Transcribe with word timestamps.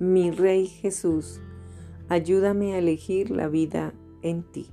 Mi 0.00 0.30
Rey 0.30 0.66
Jesús, 0.66 1.40
ayúdame 2.08 2.74
a 2.74 2.78
elegir 2.78 3.32
la 3.32 3.48
vida 3.48 3.94
en 4.22 4.44
ti. 4.44 4.70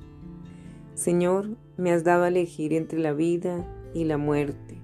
Señor, 0.93 1.57
me 1.77 1.91
has 1.91 2.03
dado 2.03 2.25
a 2.25 2.27
elegir 2.27 2.73
entre 2.73 2.99
la 2.99 3.11
vida 3.11 3.65
y 3.95 4.03
la 4.03 4.17
muerte, 4.17 4.77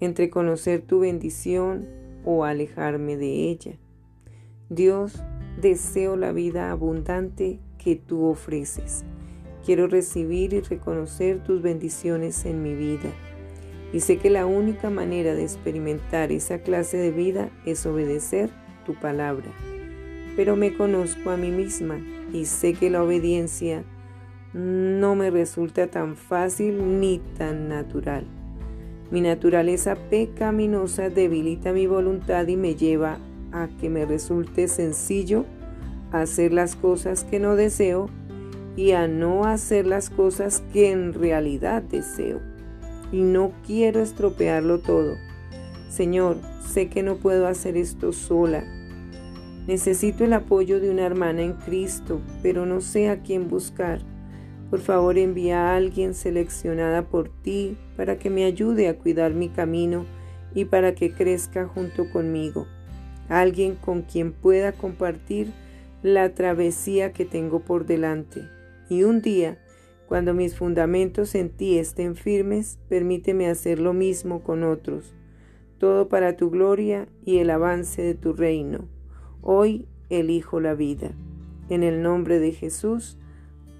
entre 0.00 0.30
conocer 0.30 0.80
tu 0.80 1.00
bendición 1.00 1.86
o 2.24 2.46
alejarme 2.46 3.18
de 3.18 3.50
ella. 3.50 3.78
Dios, 4.70 5.22
deseo 5.60 6.16
la 6.16 6.32
vida 6.32 6.70
abundante 6.70 7.60
que 7.76 7.96
tú 7.96 8.24
ofreces. 8.24 9.04
Quiero 9.62 9.88
recibir 9.88 10.54
y 10.54 10.60
reconocer 10.60 11.42
tus 11.44 11.60
bendiciones 11.60 12.46
en 12.46 12.62
mi 12.62 12.74
vida. 12.74 13.12
Y 13.92 14.00
sé 14.00 14.16
que 14.16 14.30
la 14.30 14.46
única 14.46 14.88
manera 14.88 15.34
de 15.34 15.42
experimentar 15.42 16.32
esa 16.32 16.60
clase 16.62 16.96
de 16.96 17.10
vida 17.10 17.50
es 17.66 17.84
obedecer 17.84 18.48
palabra. 18.94 19.50
Pero 20.36 20.56
me 20.56 20.74
conozco 20.74 21.30
a 21.30 21.36
mí 21.36 21.50
misma 21.50 21.98
y 22.32 22.44
sé 22.44 22.74
que 22.74 22.90
la 22.90 23.02
obediencia 23.02 23.84
no 24.52 25.14
me 25.14 25.30
resulta 25.30 25.86
tan 25.86 26.16
fácil 26.16 27.00
ni 27.00 27.20
tan 27.36 27.68
natural. 27.68 28.24
Mi 29.10 29.20
naturaleza 29.20 29.96
pecaminosa 30.08 31.10
debilita 31.10 31.72
mi 31.72 31.86
voluntad 31.86 32.46
y 32.46 32.56
me 32.56 32.74
lleva 32.74 33.18
a 33.52 33.68
que 33.80 33.90
me 33.90 34.06
resulte 34.06 34.68
sencillo 34.68 35.44
hacer 36.12 36.52
las 36.52 36.76
cosas 36.76 37.24
que 37.24 37.40
no 37.40 37.56
deseo 37.56 38.08
y 38.76 38.92
a 38.92 39.08
no 39.08 39.44
hacer 39.44 39.86
las 39.86 40.10
cosas 40.10 40.62
que 40.72 40.90
en 40.90 41.12
realidad 41.12 41.82
deseo. 41.82 42.40
Y 43.12 43.22
no 43.22 43.52
quiero 43.66 44.00
estropearlo 44.00 44.78
todo. 44.78 45.16
Señor, 45.88 46.36
sé 46.64 46.88
que 46.88 47.02
no 47.02 47.16
puedo 47.16 47.48
hacer 47.48 47.76
esto 47.76 48.12
sola. 48.12 48.64
Necesito 49.66 50.24
el 50.24 50.32
apoyo 50.32 50.80
de 50.80 50.90
una 50.90 51.06
hermana 51.06 51.42
en 51.42 51.52
Cristo, 51.52 52.20
pero 52.42 52.66
no 52.66 52.80
sé 52.80 53.08
a 53.08 53.22
quién 53.22 53.48
buscar. 53.48 54.00
Por 54.70 54.80
favor, 54.80 55.18
envía 55.18 55.68
a 55.68 55.76
alguien 55.76 56.14
seleccionada 56.14 57.08
por 57.08 57.28
ti 57.28 57.76
para 57.96 58.18
que 58.18 58.30
me 58.30 58.44
ayude 58.44 58.88
a 58.88 58.96
cuidar 58.96 59.34
mi 59.34 59.48
camino 59.48 60.06
y 60.54 60.64
para 60.64 60.94
que 60.94 61.12
crezca 61.12 61.66
junto 61.66 62.10
conmigo. 62.10 62.66
Alguien 63.28 63.74
con 63.74 64.02
quien 64.02 64.32
pueda 64.32 64.72
compartir 64.72 65.52
la 66.02 66.34
travesía 66.34 67.12
que 67.12 67.24
tengo 67.24 67.60
por 67.60 67.84
delante. 67.84 68.48
Y 68.88 69.02
un 69.02 69.22
día, 69.22 69.58
cuando 70.08 70.34
mis 70.34 70.56
fundamentos 70.56 71.34
en 71.34 71.50
ti 71.50 71.78
estén 71.78 72.16
firmes, 72.16 72.78
permíteme 72.88 73.48
hacer 73.48 73.78
lo 73.78 73.92
mismo 73.92 74.42
con 74.42 74.64
otros. 74.64 75.14
Todo 75.78 76.08
para 76.08 76.36
tu 76.36 76.50
gloria 76.50 77.08
y 77.24 77.38
el 77.38 77.50
avance 77.50 78.02
de 78.02 78.14
tu 78.14 78.32
reino. 78.32 78.88
Hoy 79.42 79.86
elijo 80.08 80.60
la 80.60 80.74
vida. 80.74 81.12
En 81.68 81.82
el 81.82 82.02
nombre 82.02 82.38
de 82.38 82.52
Jesús. 82.52 83.18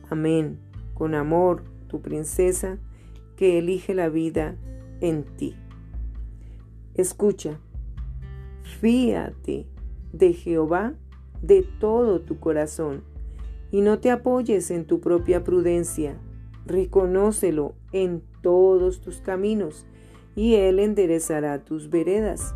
Amén 0.09 0.71
con 1.01 1.15
amor, 1.15 1.63
tu 1.89 2.03
princesa, 2.03 2.77
que 3.35 3.57
elige 3.57 3.95
la 3.95 4.11
vida 4.11 4.59
en 5.01 5.25
ti. 5.39 5.57
Escucha, 6.93 7.59
fíate 8.81 9.67
de 10.13 10.35
Jehová 10.35 10.93
de 11.41 11.63
todo 11.63 12.21
tu 12.21 12.39
corazón 12.39 13.03
y 13.71 13.81
no 13.81 13.99
te 13.99 14.11
apoyes 14.11 14.71
en 14.71 14.85
tu 14.85 15.01
propia 15.01 15.43
prudencia. 15.43 16.21
Reconócelo 16.67 17.73
en 17.93 18.23
todos 18.43 19.01
tus 19.01 19.23
caminos 19.23 19.87
y 20.37 20.57
Él 20.57 20.81
enderezará 20.81 21.65
tus 21.65 21.89
veredas. 21.89 22.55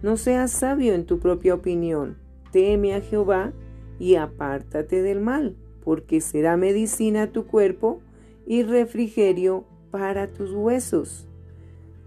No 0.00 0.16
seas 0.16 0.52
sabio 0.52 0.94
en 0.94 1.06
tu 1.06 1.18
propia 1.18 1.54
opinión. 1.54 2.18
Teme 2.50 2.94
a 2.94 3.00
Jehová 3.00 3.52
y 3.98 4.16
apártate 4.16 5.02
del 5.02 5.20
mal 5.20 5.56
porque 5.84 6.20
será 6.20 6.56
medicina 6.56 7.22
a 7.22 7.32
tu 7.32 7.46
cuerpo 7.46 8.00
y 8.46 8.62
refrigerio 8.62 9.64
para 9.90 10.28
tus 10.28 10.52
huesos. 10.52 11.26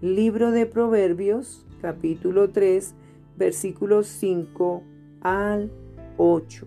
Libro 0.00 0.50
de 0.50 0.66
Proverbios, 0.66 1.66
capítulo 1.80 2.50
3, 2.50 2.94
versículos 3.36 4.06
5 4.06 4.82
al 5.22 5.70
8. 6.18 6.66